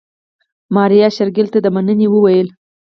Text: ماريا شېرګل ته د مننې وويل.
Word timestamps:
ماريا 0.75 1.07
شېرګل 1.15 1.47
ته 1.53 1.59
د 1.61 1.67
مننې 1.75 2.07
وويل. 2.09 2.47